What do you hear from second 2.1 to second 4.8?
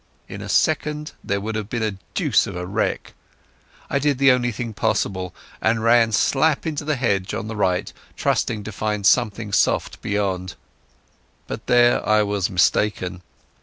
deuce of a wreck. I did the only thing